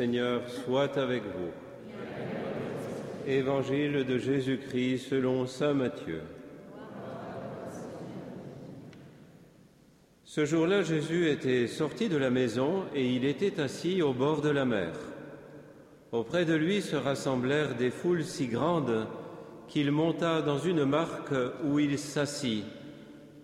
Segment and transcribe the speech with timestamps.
[0.00, 1.50] Seigneur soit avec vous.
[3.30, 6.22] Évangile de Jésus-Christ selon Saint Matthieu.
[10.24, 14.48] Ce jour-là, Jésus était sorti de la maison et il était assis au bord de
[14.48, 14.94] la mer.
[16.12, 19.06] Auprès de lui se rassemblèrent des foules si grandes
[19.68, 22.64] qu'il monta dans une marque où il s'assit.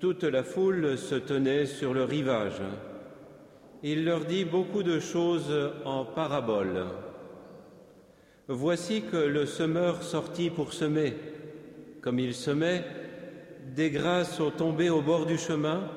[0.01, 2.63] Toute la foule se tenait sur le rivage.
[3.83, 5.53] Il leur dit beaucoup de choses
[5.85, 6.87] en paraboles.
[8.49, 11.15] Voici que le semeur sortit pour semer.
[12.01, 12.85] Comme il semait,
[13.75, 15.91] des grâces sont tombées au bord du chemin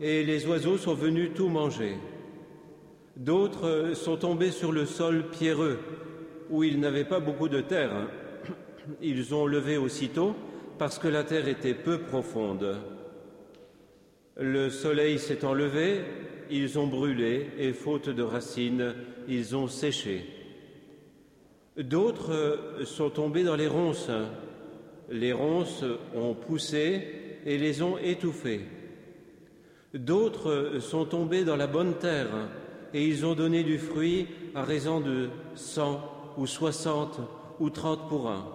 [0.00, 1.96] et les oiseaux sont venus tout manger.
[3.16, 5.78] D'autres sont tombés sur le sol pierreux
[6.50, 8.08] où il n'avait pas beaucoup de terre.
[9.02, 10.34] Ils ont levé aussitôt
[10.78, 12.76] parce que la terre était peu profonde.
[14.36, 16.00] Le soleil s'étant levé,
[16.50, 18.94] ils ont brûlé et faute de racines,
[19.28, 20.24] ils ont séché.
[21.76, 24.10] D'autres sont tombés dans les ronces.
[25.10, 28.60] Les ronces ont poussé et les ont étouffés.
[29.94, 32.48] D'autres sont tombés dans la bonne terre
[32.94, 36.00] et ils ont donné du fruit à raison de cent
[36.36, 37.20] ou soixante
[37.60, 38.46] ou trente pour un.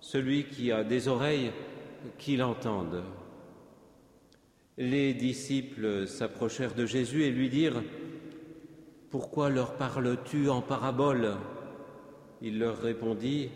[0.00, 1.50] Celui qui a des oreilles,
[2.18, 3.02] qu'il entende.
[4.76, 7.82] Les disciples s'approchèrent de Jésus et lui dirent
[9.10, 11.36] Pourquoi leur parles-tu en parabole?
[12.42, 13.50] Il leur répondit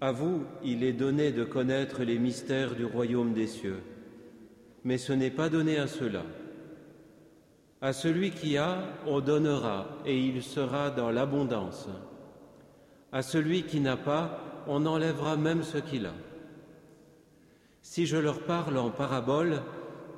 [0.00, 3.78] À vous, il est donné de connaître les mystères du royaume des cieux,
[4.82, 6.24] mais ce n'est pas donné à ceux-là.
[7.80, 11.88] À celui qui a, on donnera, et il sera dans l'abondance.
[13.12, 16.14] À celui qui n'a pas, on enlèvera même ce qu'il a.
[17.90, 19.62] Si je leur parle en parabole,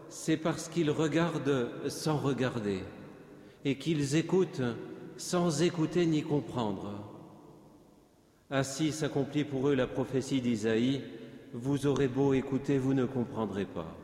[0.08, 2.80] c'est parce qu'ils regardent sans regarder
[3.64, 4.60] et qu'ils écoutent
[5.16, 6.90] sans écouter ni comprendre.
[8.50, 11.02] Ainsi s'accomplit pour eux la prophétie d'Isaïe,
[11.52, 13.96] Vous aurez beau écouter, vous ne comprendrez pas.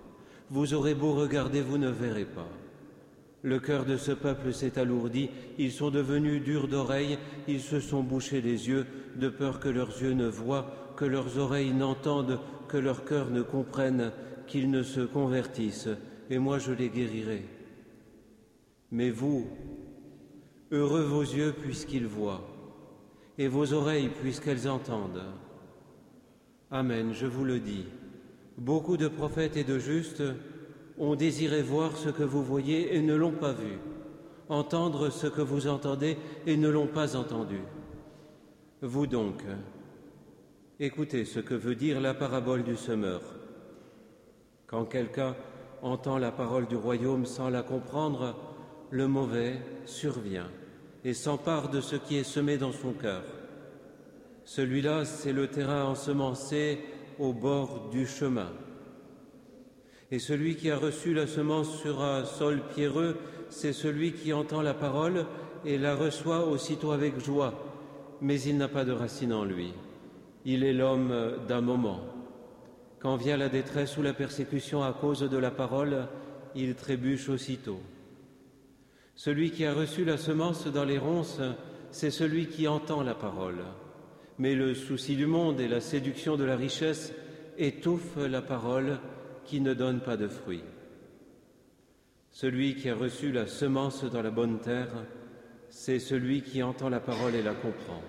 [0.49, 2.49] Vous aurez beau regarder, vous ne verrez pas.
[3.43, 5.29] Le cœur de ce peuple s'est alourdi,
[5.59, 10.01] ils sont devenus durs d'oreilles, ils se sont bouchés les yeux, de peur que leurs
[10.01, 14.13] yeux ne voient, que leurs oreilles n'entendent, que leur cœur ne comprenne,
[14.47, 15.89] qu'ils ne se convertissent,
[16.31, 17.45] et moi je les guérirai.
[18.91, 19.47] Mais vous,
[20.71, 22.47] heureux vos yeux puisqu'ils voient,
[23.39, 25.25] et vos oreilles puisqu'elles entendent.
[26.71, 27.85] Amen, je vous le dis.
[28.59, 30.23] Beaucoup de prophètes et de justes
[30.99, 33.79] ont désiré voir ce que vous voyez et ne l'ont pas vu,
[34.49, 36.17] entendre ce que vous entendez
[36.47, 37.61] et ne l'ont pas entendu.
[38.83, 39.43] Vous donc,
[40.79, 43.23] écoutez ce que veut dire la parabole du semeur.
[44.67, 45.35] Quand quelqu'un
[45.81, 48.37] entend la parole du royaume sans la comprendre,
[48.91, 50.51] le mauvais survient
[51.05, 53.23] et s'empare de ce qui est semé dans son cœur.
[54.45, 56.81] Celui-là, c'est le terrain ensemencé
[57.19, 58.53] au bord du chemin.
[60.11, 63.17] Et celui qui a reçu la semence sur un sol pierreux,
[63.49, 65.27] c'est celui qui entend la parole
[65.65, 67.55] et la reçoit aussitôt avec joie,
[68.21, 69.73] mais il n'a pas de racine en lui.
[70.49, 71.13] Il est l'homme
[71.49, 72.03] d'un moment.
[73.01, 76.07] Quand vient la détresse ou la persécution à cause de la parole,
[76.55, 77.81] il trébuche aussitôt.
[79.17, 81.41] Celui qui a reçu la semence dans les ronces,
[81.91, 83.65] c'est celui qui entend la parole.
[84.39, 87.13] Mais le souci du monde et la séduction de la richesse
[87.59, 89.01] étouffent la parole
[89.47, 90.63] qui ne donne pas de fruits.
[92.31, 94.93] Celui qui a reçu la semence dans la bonne terre,
[95.71, 98.01] c'est celui qui entend la parole et la comprend.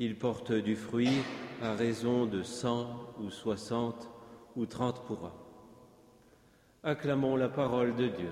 [0.00, 1.24] Il porte du fruit
[1.60, 2.88] à raison de cent
[3.20, 4.08] ou soixante
[4.54, 5.32] ou trente pour un.
[6.88, 8.30] Acclamons la parole de Dieu.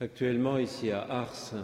[0.00, 1.54] Actuellement, ici à Ars,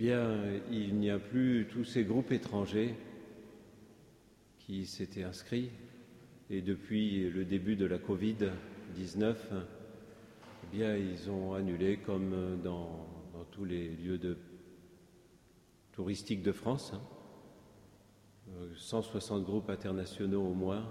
[0.00, 0.40] bien,
[0.72, 2.94] il n'y a plus tous ces groupes étrangers
[4.58, 5.68] qui s'étaient inscrits.
[6.48, 13.06] Et depuis le début de la Covid-19, eh bien, ils ont annulé, comme dans,
[13.50, 14.38] tous les lieux de,
[15.92, 16.94] touristiques de France.
[18.78, 19.40] 160 hein.
[19.42, 20.88] euh, groupes internationaux au moins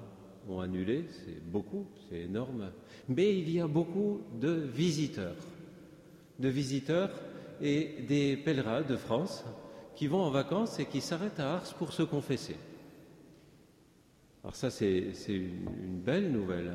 [0.48, 2.72] ont annulé, c'est beaucoup, c'est énorme.
[3.08, 5.36] Mais il y a beaucoup de visiteurs,
[6.38, 7.10] de visiteurs
[7.62, 9.44] et des pèlerins de France
[9.96, 12.56] qui vont en vacances et qui s'arrêtent à Ars pour se confesser.
[14.44, 16.72] Alors ça, c'est une, belle nouvelle.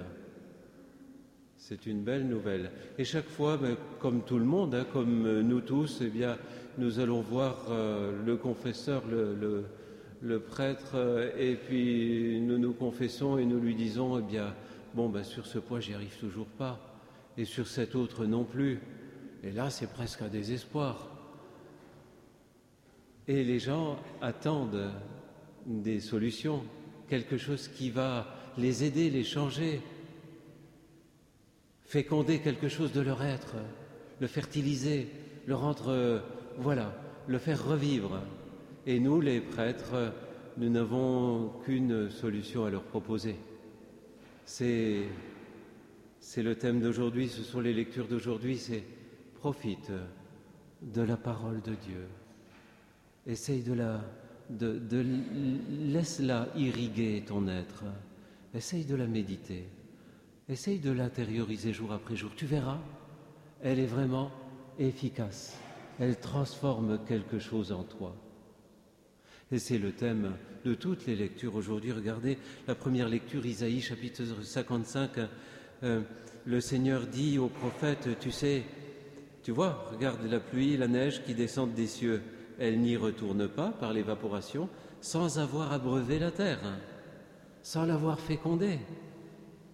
[1.56, 2.70] C'est une belle nouvelle.
[2.98, 6.36] Et chaque fois, ben, comme tout le monde, hein, comme nous tous, eh bien,
[6.76, 9.64] nous allons voir euh, le confesseur, le,
[10.20, 14.54] le, prêtre, euh, et puis nous nous confessons et nous lui disons, eh bien,
[14.92, 16.78] bon, ben, sur ce point, j'y arrive toujours pas,
[17.38, 18.80] et sur cet autre non plus.
[19.44, 21.10] Et là, c'est presque un désespoir.
[23.28, 24.90] Et les gens attendent
[25.66, 26.62] des solutions,
[27.08, 28.26] quelque chose qui va
[28.56, 29.82] les aider, les changer,
[31.84, 33.56] féconder quelque chose de leur être,
[34.18, 35.08] le fertiliser,
[35.46, 36.22] le rendre,
[36.58, 36.94] voilà,
[37.26, 38.22] le faire revivre.
[38.86, 40.14] Et nous, les prêtres,
[40.56, 43.36] nous n'avons qu'une solution à leur proposer.
[44.46, 45.02] C'est,
[46.20, 48.84] c'est le thème d'aujourd'hui, ce sont les lectures d'aujourd'hui, c'est
[49.44, 49.92] profite
[50.80, 52.08] de la parole de Dieu.
[53.26, 54.00] Essaye de la,
[55.68, 57.84] laisse-la irriguer ton être.
[58.54, 59.68] Essaye de la méditer.
[60.48, 62.30] Essaye de l'intérioriser jour après jour.
[62.34, 62.78] Tu verras,
[63.62, 64.30] elle est vraiment
[64.78, 65.58] efficace.
[66.00, 68.16] Elle transforme quelque chose en toi.
[69.52, 71.92] Et c'est le thème de toutes les lectures aujourd'hui.
[71.92, 75.10] Regardez la première lecture, Isaïe chapitre 55.
[75.82, 76.00] Euh,
[76.46, 78.62] le Seigneur dit au prophète, tu sais,
[79.44, 82.22] tu vois, regarde la pluie, la neige qui descendent des cieux.
[82.58, 84.70] Elle n'y retourne pas par l'évaporation
[85.02, 86.60] sans avoir abreuvé la terre,
[87.62, 88.78] sans l'avoir fécondée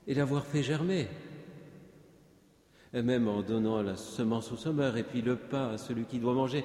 [0.09, 1.07] et l'avoir fait germer.
[2.93, 6.19] Et même en donnant la semence au sommeur et puis le pain à celui qui
[6.19, 6.65] doit manger.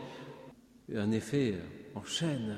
[0.95, 1.59] Un effet
[1.93, 2.57] en chaîne.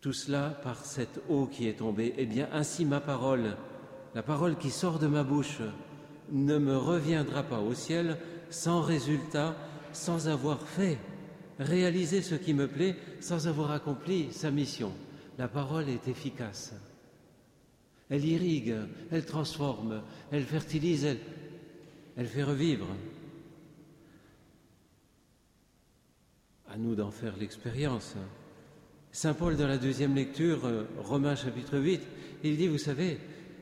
[0.00, 2.12] Tout cela par cette eau qui est tombée.
[2.18, 3.56] Eh bien, ainsi ma parole,
[4.16, 5.60] la parole qui sort de ma bouche,
[6.32, 8.18] ne me reviendra pas au ciel
[8.50, 9.56] sans résultat,
[9.92, 10.98] sans avoir fait,
[11.58, 14.92] réaliser ce qui me plaît, sans avoir accompli sa mission.
[15.38, 16.74] La parole est efficace.
[18.10, 18.74] Elle irrigue,
[19.10, 20.02] elle transforme,
[20.32, 21.04] elle fertilise,
[22.16, 22.86] elle, fait revivre.
[26.68, 28.14] À nous d'en faire l'expérience.
[29.12, 32.00] Saint Paul, dans la deuxième lecture, euh, Romains chapitre 8,
[32.44, 33.18] il dit, vous savez,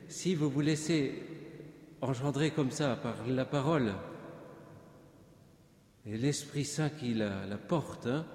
[0.07, 1.23] si vous vous laissez
[2.01, 3.93] engendrer comme ça par la parole,
[6.09, 8.25] et l'Esprit Saint qui la, porte, hein,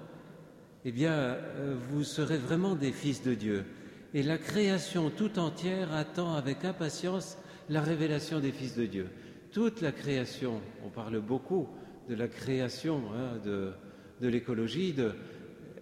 [0.85, 3.65] eh bien, euh, vous serez vraiment des fils de Dieu.
[4.13, 7.37] Et la création tout entière attend avec impatience
[7.69, 9.07] la révélation des fils de Dieu.
[9.51, 11.67] Toute la création, on parle beaucoup
[12.09, 13.73] de la création hein, de,
[14.21, 14.95] l'écologie,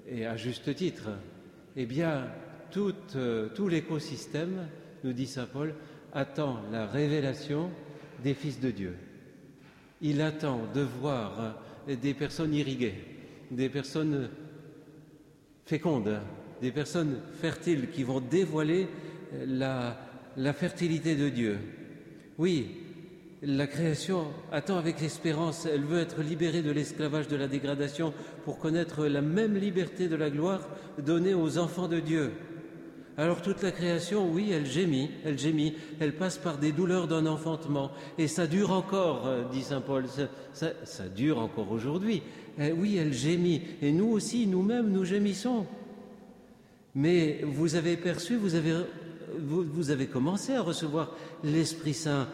[0.08, 1.10] et à juste titre,
[1.76, 2.28] eh bien,
[2.72, 4.68] tout, euh, tout l'écosystème,
[5.04, 5.76] nous dit Saint Paul,
[6.14, 7.70] attend la révélation
[8.24, 8.96] des fils de Dieu.
[10.02, 11.56] Il attend de voir
[11.88, 12.96] des personnes irriguées,
[13.50, 14.30] des personnes
[15.66, 16.20] fécondes,
[16.62, 18.88] des personnes fertiles qui vont dévoiler
[19.46, 19.98] la,
[20.38, 21.58] la fertilité de Dieu.
[22.38, 22.82] Oui,
[23.42, 28.14] la création attend avec espérance, elle veut être libérée de l'esclavage de la dégradation
[28.46, 30.68] pour connaître la même liberté de la gloire
[31.00, 32.32] donnée aux enfants de Dieu.
[33.22, 37.28] Alors toute la création, oui, elle gémit, elle gémit, elle passe par des douleurs d'un
[37.28, 40.06] enfantement, et ça dure encore, euh, dit Saint Paul,
[40.54, 40.74] ça,
[41.16, 42.24] dure encore aujourd'hui.
[42.60, 45.68] Eh oui, elle gémit, et nous aussi, nous-mêmes, nous gémissons.
[46.96, 48.74] Mais vous avez perçu, vous avez,
[49.38, 52.28] vous avez commencé à recevoir l'Esprit Saint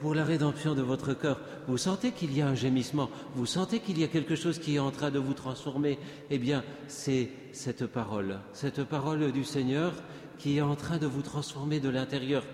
[0.00, 1.40] pour la rédemption de votre cœur.
[1.68, 4.76] Vous sentez qu'il y a un gémissement, vous sentez qu'il y a quelque chose qui
[4.76, 5.98] est en train de vous transformer.
[6.30, 9.92] Eh bien, c'est cette parole, cette parole du Seigneur
[10.38, 12.44] qui est en train de vous transformer de l'intérieur.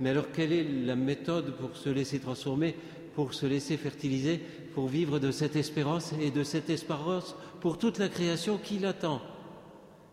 [0.00, 2.74] Mais alors, quelle est la méthode pour se laisser transformer,
[3.14, 4.40] pour se laisser fertiliser,
[4.74, 9.20] pour vivre de cette espérance et de cette espérance pour toute la création qui l'attend?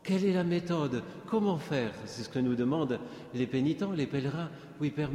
[0.03, 1.03] Quelle est la méthode?
[1.27, 1.94] Comment faire?
[2.06, 3.00] C'est ce que nous demandent
[3.36, 4.50] les pénitents, les pèlerins.
[4.80, 5.12] Oui, Père,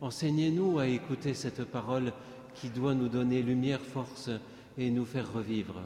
[0.00, 2.12] enseignez-nous à écouter cette parole
[2.54, 4.30] qui doit nous donner lumière, force
[4.78, 5.80] et nous faire revivre.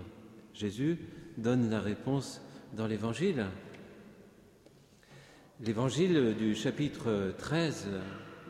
[0.54, 0.98] Jésus
[1.36, 2.40] donne la réponse
[2.76, 3.46] dans l'Évangile.
[5.60, 7.88] L'évangile du chapitre 13,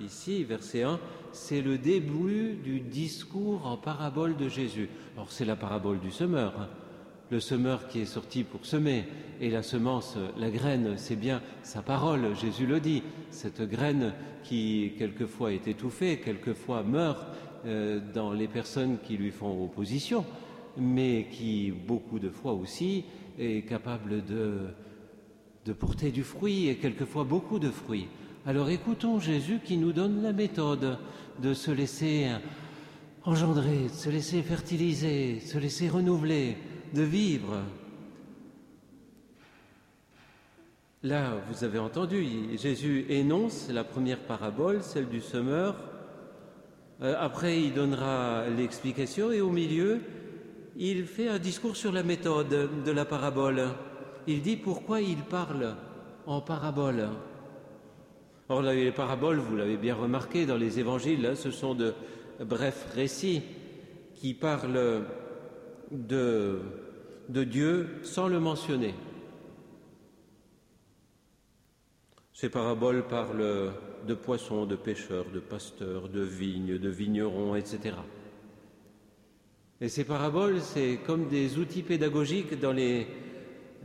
[0.01, 1.01] ici, verset 1,
[1.33, 4.89] c'est le début du discours en parabole de Jésus.
[5.17, 6.69] Alors c'est la parabole du semeur.
[7.31, 9.05] Le semeur qui est sorti pour semer.
[9.41, 13.05] Et la semence, la graine, c'est bien sa parole, Jésus le dit.
[13.31, 17.25] Cette graine qui quelquefois est étouffée, quelquefois meurt
[17.67, 20.25] euh, dans les personnes qui lui font opposition,
[20.77, 23.05] mais qui beaucoup de fois aussi
[23.39, 24.63] est capable de,
[25.67, 28.09] de porter du fruit et quelquefois beaucoup de fruits.
[28.45, 30.99] Alors écoutons Jésus qui nous donne la méthode
[31.41, 32.29] de se laisser
[33.23, 36.57] engendrer, de se laisser fertiliser, se laisser renouveler,
[36.95, 37.63] de vivre.
[41.03, 42.27] Là, vous avez entendu,
[42.59, 45.77] Jésus énonce la première parabole, celle du semeur.
[47.03, 50.01] Euh, après, il donnera l'explication et au milieu,
[50.77, 53.69] il fait un discours sur la méthode de la parabole.
[54.27, 55.75] Il dit pourquoi il parle
[56.27, 57.09] en parabole.
[58.51, 61.95] Or, les paraboles, vous l'avez bien remarqué dans les évangiles, ce sont de
[62.41, 63.43] brefs récits
[64.15, 65.05] qui parlent
[65.91, 66.61] de,
[67.31, 68.95] de Dieu sans le mentionner.
[72.33, 73.73] Ces paraboles parlent
[74.07, 77.95] de poissons, de pêcheurs, de pasteurs, de vignes, de vignerons, etc.
[79.81, 83.07] Et ces paraboles, c'est comme des outils pédagogiques dans les,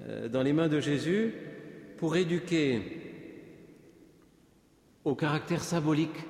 [0.08, 1.34] euh, dans les mains de Jésus
[1.98, 2.82] pour éduquer
[5.04, 6.26] au caractère symbolique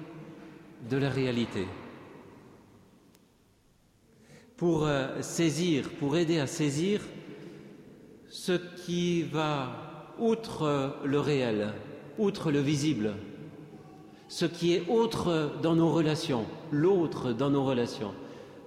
[0.89, 1.65] de la réalité.
[4.57, 7.01] Pour euh, saisir, pour aider à saisir
[8.29, 11.73] ce qui va outre le réel,
[12.17, 13.13] outre le visible,
[14.27, 18.13] ce qui est autre dans nos relations, l'autre dans nos relations.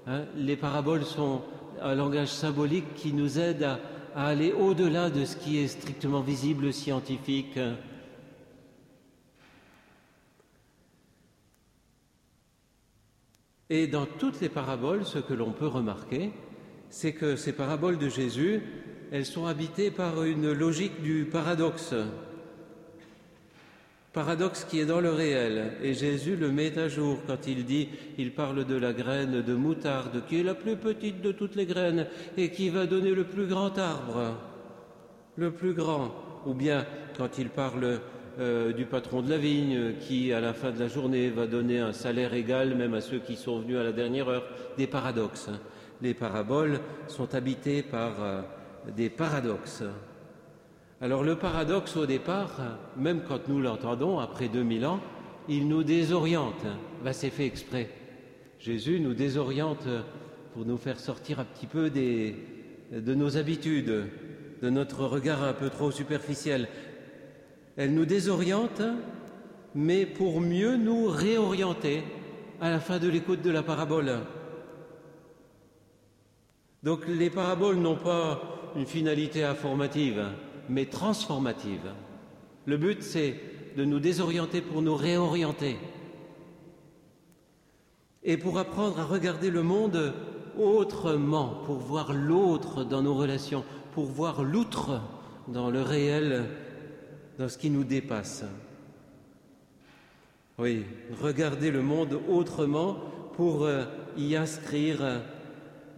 [0.06, 1.42] Hein, les paraboles sont
[1.80, 3.80] un langage symbolique qui nous aide à,
[4.14, 7.58] à aller au-delà de ce qui est strictement visible, scientifique,
[13.70, 16.30] Et dans toutes les paraboles, ce que l'on peut remarquer,
[16.88, 18.62] c'est que ces paraboles de Jésus,
[19.12, 21.94] elles sont habitées par une logique du paradoxe.
[24.14, 25.74] Paradoxe qui est dans le réel.
[25.82, 29.54] Et Jésus le met à jour quand il dit, il parle de la graine de
[29.54, 32.06] moutarde, qui est la plus petite de toutes les graines
[32.38, 34.34] et qui va donner le plus grand arbre.
[35.36, 36.14] Le plus grand.
[36.46, 36.86] Ou bien
[37.18, 38.00] quand il parle
[38.38, 41.80] euh, du patron de la vigne qui, à la fin de la journée, va donner
[41.80, 44.44] un salaire égal même à ceux qui sont venus à la dernière heure.
[44.76, 45.50] Des paradoxes.
[46.00, 46.78] Les paraboles
[47.08, 48.42] sont habitées par euh,
[48.96, 49.82] des paradoxes.
[51.00, 52.60] Alors le paradoxe au départ,
[52.96, 55.00] même quand nous l'entendons après 2000 ans,
[55.48, 56.64] il nous désoriente.
[57.04, 57.90] Ben, c'est fait exprès.
[58.60, 59.86] Jésus nous désoriente
[60.54, 64.06] pour nous faire sortir un petit peu de nos habitudes,
[64.62, 66.68] de notre regard un peu trop superficiel.
[67.78, 68.82] Elle nous désoriente,
[69.76, 72.02] mais pour mieux nous réorienter
[72.60, 74.16] à la fin de l'écoute de la parabole.
[76.82, 80.24] Donc les paraboles n'ont pas une finalité informative,
[80.68, 81.92] mais transformative.
[82.66, 83.36] Le but, c'est
[83.76, 85.76] de nous désorienter pour nous réorienter.
[88.24, 90.14] Et pour apprendre à regarder le monde
[90.58, 95.00] autrement, pour voir l'autre dans nos relations, pour voir l'outre
[95.46, 96.48] dans le réel
[97.38, 98.44] dans ce qui nous dépasse.
[100.58, 100.84] Oui,
[101.22, 102.98] regarder le monde autrement
[103.34, 103.84] pour euh,
[104.16, 105.22] y inscrire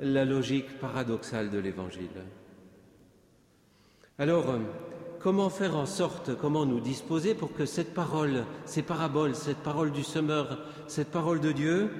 [0.00, 2.08] la logique paradoxale de l'Évangile.
[4.18, 4.54] Alors,
[5.18, 9.92] comment faire en sorte, comment nous disposer pour que cette parole, ces paraboles, cette parole
[9.92, 11.90] du semeur, cette parole de Dieu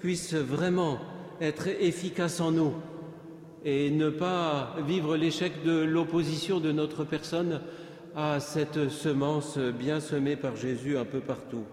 [0.00, 0.98] puisse vraiment
[1.42, 2.72] être efficace en nous
[3.62, 7.60] et ne pas vivre l'échec de l'opposition de notre personne
[8.16, 11.66] à cette semence bien semée par Jésus un peu partout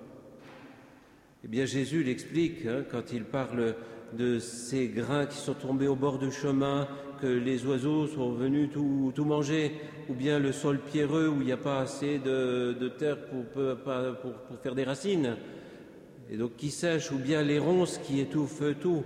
[1.45, 3.75] Eh bien, Jésus l'explique hein, quand il parle
[4.11, 6.89] de ces grains qui sont tombés au bord du chemin,
[7.21, 9.71] que les oiseaux sont venus tout, manger,
[10.09, 14.59] ou bien le sol pierreux où il n'y a pas assez de, terre pour, pour,
[14.61, 15.37] faire des racines,
[16.29, 19.03] et donc qui sèche, ou bien les ronces qui étouffent tout.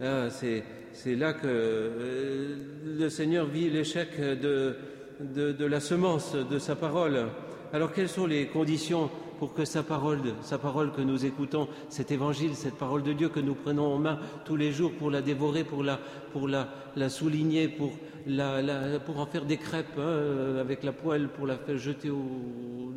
[0.00, 2.56] Ah, c'est là que euh,
[2.98, 4.74] le Seigneur vit l'échec de,
[5.20, 7.28] de, la semence de sa parole.
[7.72, 12.10] Alors quelles sont les conditions pour que sa parole, sa parole que nous écoutons, cet
[12.10, 15.22] évangile, cette parole de Dieu que nous prenons en main tous les jours pour la
[15.22, 15.98] dévorer, pour la,
[16.32, 17.92] pour la, la souligner, pour,
[18.26, 22.10] la, pour en faire des crêpes hein, avec la poêle, pour la faire jeter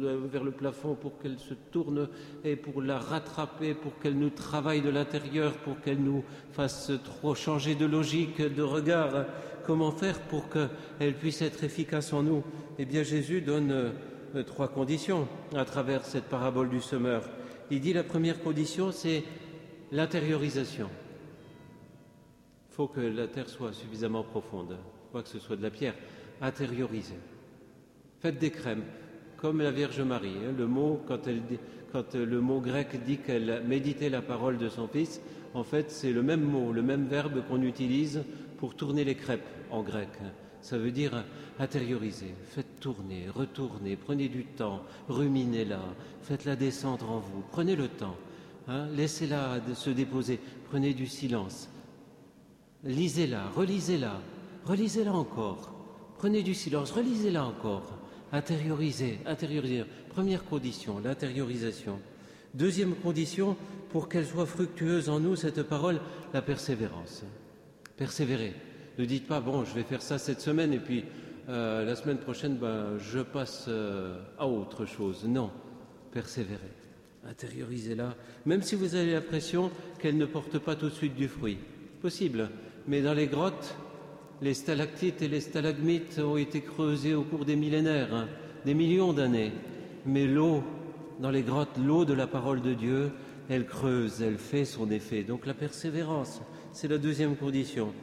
[0.01, 2.09] vers le plafond, pour qu'elle se tourne
[2.43, 7.35] et pour la rattraper, pour qu'elle nous travaille de l'intérieur, pour qu'elle nous fasse trop
[7.35, 9.25] changer de logique, de regard
[9.65, 12.43] comment faire pour qu'elle puisse être efficace en nous?
[12.77, 17.23] Eh bien, Jésus donne euh, trois conditions à travers cette parabole du semeur.
[17.71, 19.23] Il dit la première condition, c'est
[19.91, 20.89] l'intériorisation.
[22.71, 24.77] Il faut que la terre soit suffisamment profonde.
[25.11, 25.95] pas que ce soit de la pierre,
[26.41, 27.19] intériorisez.
[28.19, 28.83] Faites des crèmes,
[29.37, 30.37] comme la Vierge Marie.
[30.45, 30.53] Hein.
[30.57, 31.29] le mot, quand,
[31.91, 35.21] quand le mot grec dit qu'elle méditait la parole de son Fils,
[35.53, 38.23] en fait, c'est le même mot, le même verbe qu'on utilise
[38.63, 40.07] pour tourner les crêpes en grec.
[40.61, 41.25] Ça veut dire
[41.59, 42.33] intérioriser.
[42.45, 45.81] Faites tourner, retourner, prenez du temps, ruminez-la,
[46.21, 48.15] faites-la descendre en vous, prenez le temps,
[48.69, 50.39] hein, laissez-la se déposer,
[50.69, 51.67] prenez du silence.
[52.85, 54.21] Lisez-la, relisez-la,
[54.63, 55.73] relisez-la encore,
[56.17, 57.99] prenez du silence, relisez-la encore,
[58.31, 59.83] intériorisez, intériorisez.
[60.07, 61.99] Première condition, l'intériorisation.
[62.53, 63.57] Deuxième condition,
[63.89, 65.99] pour qu'elle soit fructueuse en nous, cette parole,
[66.33, 67.25] la persévérance.
[67.97, 68.53] Persévérer.
[68.97, 71.03] Ne dites pas, bon, je vais faire ça cette semaine et puis
[71.49, 75.25] euh, la semaine prochaine, ben, je passe euh, à autre chose.
[75.27, 75.51] Non,
[76.11, 76.71] persévérez,
[77.27, 81.57] intériorisez-la, même si vous avez l'impression qu'elle ne porte pas tout de suite du fruit.
[82.01, 82.49] Possible,
[82.87, 83.75] mais dans les grottes,
[84.41, 88.27] les stalactites et les stalagmites ont été creusés au cours des millénaires, hein,
[88.65, 89.51] des millions d'années.
[90.05, 90.63] Mais l'eau,
[91.19, 93.11] dans les grottes, l'eau de la parole de Dieu,
[93.49, 95.23] elle creuse, elle fait son effet.
[95.23, 96.41] Donc la persévérance,
[96.73, 97.93] c'est la deuxième condition.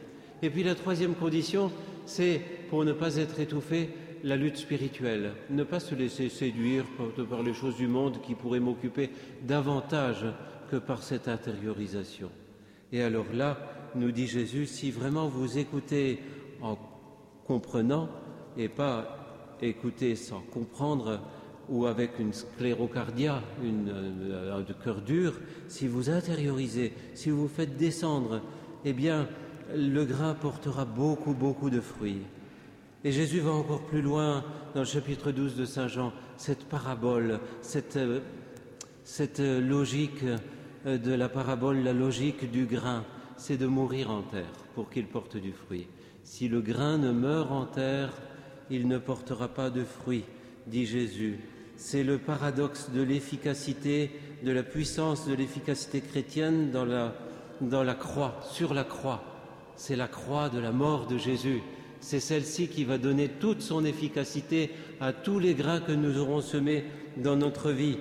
[0.41, 1.71] Et puis la troisième condition,
[2.05, 3.89] c'est pour ne pas être étouffé,
[4.23, 6.85] la lutte spirituelle, ne pas se laisser séduire
[7.29, 9.09] par les choses du monde qui pourraient m'occuper
[9.43, 10.25] davantage
[10.69, 12.29] que par cette intériorisation.
[12.91, 13.57] Et alors là,
[13.95, 16.19] nous dit Jésus, si vraiment vous écoutez
[16.61, 16.77] en
[17.45, 18.09] comprenant
[18.57, 21.19] et pas écouter sans comprendre
[21.69, 25.33] ou avec une sclérocardia, une, euh, un cœur dur,
[25.67, 28.41] si vous intériorisez, si vous faites descendre,
[28.85, 29.27] eh bien,
[29.75, 32.21] le grain portera beaucoup, beaucoup de fruits.
[33.03, 34.43] Et Jésus va encore plus loin
[34.75, 38.19] dans le chapitre 12 de Saint Jean, cette parabole, cette, euh,
[39.03, 40.23] cette logique
[40.85, 43.03] euh, de la parabole, la logique du grain,
[43.37, 45.87] c'est de mourir en terre pour qu'il porte du fruit.
[46.23, 48.13] Si le grain ne meurt en terre,
[48.69, 50.23] il ne portera pas de fruit,
[50.67, 51.39] dit Jésus.
[51.75, 54.11] C'est le paradoxe de l'efficacité,
[54.43, 57.15] de la puissance de l'efficacité chrétienne dans la,
[57.61, 59.23] dans la croix, sur la croix
[59.81, 61.61] c'est la croix de la mort de Jésus.
[62.01, 64.69] C'est celle-ci qui va donner toute son efficacité
[64.99, 66.85] à tous les grains que nous aurons semés
[67.17, 67.97] dans notre vie.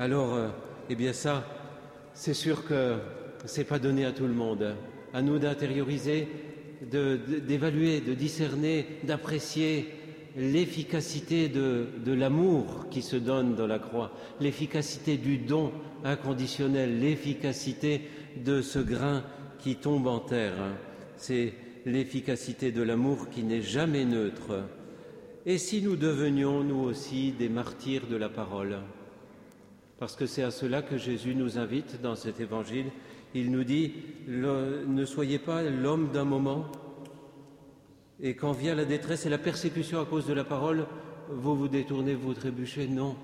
[0.00, 0.48] Alors, euh,
[0.90, 1.44] eh bien ça,
[2.12, 2.96] c'est sûr que
[3.44, 4.74] c'est pas donné à tout le monde.
[5.14, 6.26] À nous d'intérioriser,
[6.90, 9.94] d'évaluer, de, discerner, d'apprécier
[10.36, 14.10] l'efficacité de, de l'amour qui se donne dans la croix,
[14.40, 15.70] l'efficacité du don
[16.04, 18.00] inconditionnel, l'efficacité
[18.44, 19.22] de ce grain
[19.58, 20.54] qui tombe en terre
[21.22, 21.54] c'est
[21.86, 24.64] l'efficacité de l'amour qui n'est jamais neutre.
[25.46, 28.78] Et si nous devenions, nous aussi, des martyrs de la parole?
[29.98, 32.86] Parce que c'est à cela que Jésus nous invite dans cet évangile.
[33.34, 33.92] Il nous dit,
[34.26, 36.66] ne soyez pas l'homme d'un moment,
[38.20, 40.86] et quand vient la détresse et la persécution à cause de la parole,
[41.28, 42.86] vous vous détournez, vous trébuchez.
[42.88, 43.16] Non,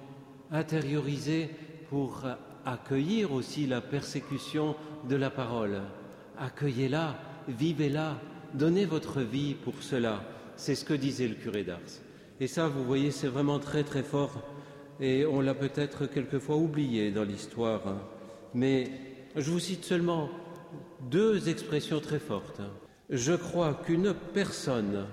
[0.50, 1.50] intériorisez
[1.88, 2.24] pour
[2.64, 4.76] accueillir aussi la persécution
[5.08, 5.80] de la parole.
[6.38, 7.16] Accueillez-la
[7.48, 8.18] vivez-la,
[8.54, 10.22] donnez votre vie pour cela.
[10.56, 11.78] C'est ce que disait le curé d'Ars.
[12.40, 14.42] Et ça, vous voyez, c'est vraiment très très fort
[15.00, 17.82] et on l'a peut-être quelquefois oublié dans l'histoire.
[18.54, 18.90] Mais
[19.36, 20.28] je vous cite seulement
[21.00, 22.60] deux expressions très fortes.
[23.10, 25.06] Je crois qu'une personne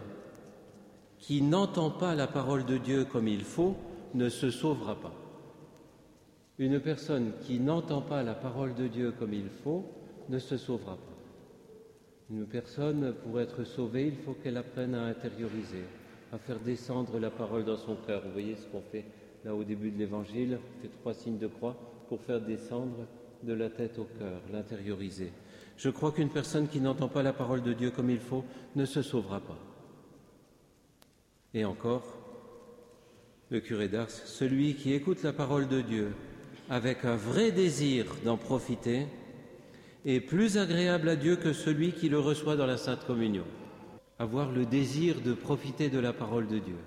[1.17, 3.78] qui n'entend pas la parole de Dieu comme il faut
[4.13, 5.25] ne se sauvera pas.
[6.58, 9.84] Une personne qui n'entend pas la parole de Dieu comme il faut
[10.30, 11.15] ne se sauvera pas.
[12.32, 15.84] Une personne, pour être sauvée, il faut qu'elle apprenne à intérioriser,
[16.32, 18.24] à faire descendre la parole dans son cœur.
[18.26, 19.06] Vous voyez ce qu'on fait
[19.44, 21.76] là au début de l'Évangile, on fait trois signes de croix
[22.08, 23.06] pour faire descendre
[23.44, 25.32] de la tête au cœur, l'intérioriser.
[25.78, 28.86] Je crois qu'une personne qui n'entend pas la parole de Dieu comme il faut ne
[28.86, 29.60] se sauvera pas.
[31.54, 32.18] Et encore,
[33.50, 36.13] le curé d'Ars, celui qui écoute la parole de Dieu
[36.69, 39.08] avec un vrai désir d'en profiter,
[40.06, 43.45] est plus agréable à Dieu que celui qui le reçoit dans la Sainte Communion.
[44.19, 46.78] Avoir le désir de profiter de la parole de Dieu.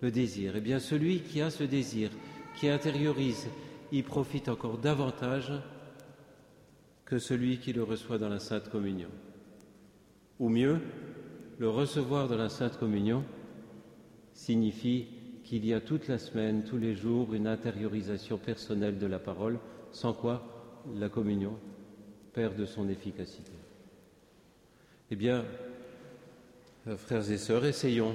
[0.00, 0.54] Le désir.
[0.56, 2.10] Eh bien, celui qui a ce désir,
[2.56, 3.48] qui intériorise,
[3.92, 5.52] y profite encore davantage
[7.04, 9.08] que celui qui le reçoit dans la Sainte Communion.
[10.38, 10.80] Ou mieux,
[11.58, 13.24] le recevoir dans la Sainte Communion
[14.34, 15.06] signifie
[15.46, 19.58] qu'il y a toute la semaine, tous les jours, une intériorisation personnelle de la parole,
[19.92, 20.44] sans quoi
[20.94, 21.56] la communion
[22.36, 23.52] de son efficacité.
[25.10, 25.42] Eh bien,
[26.86, 28.14] euh, frères et sœurs, essayons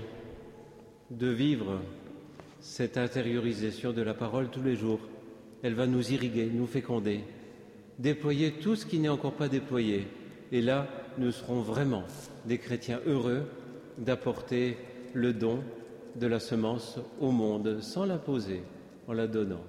[1.10, 1.80] de vivre
[2.60, 5.00] cette intériorisation de la parole tous les jours.
[5.64, 7.22] Elle va nous irriguer, nous féconder,
[7.98, 10.06] déployer tout ce qui n'est encore pas déployé.
[10.52, 12.04] Et là, nous serons vraiment
[12.46, 13.48] des chrétiens heureux
[13.98, 14.78] d'apporter
[15.14, 15.64] le don
[16.16, 18.64] de la semence au monde sans l'imposer,
[19.08, 19.64] en la donnant.